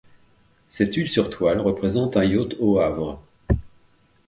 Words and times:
Cette 0.67 0.95
huile 0.95 1.11
sur 1.11 1.29
toile 1.29 1.59
représente 1.59 2.17
un 2.17 2.25
yacht 2.25 2.55
au 2.59 2.79
Havre. 2.79 3.21